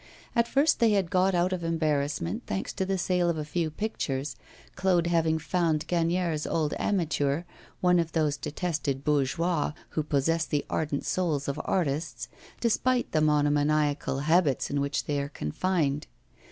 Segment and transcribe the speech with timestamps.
[0.35, 3.69] At first they had got out of embarrassment, thanks to the sale of a few
[3.69, 4.35] pictures,
[4.75, 7.43] Claude having found Gagnière's old amateur,
[7.81, 12.29] one of those detested bourgeois who possess the ardent souls of artists,
[12.59, 16.07] despite the monomaniacal habits in which they are confined.